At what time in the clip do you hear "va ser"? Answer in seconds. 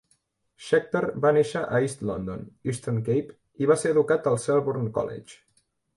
3.73-3.93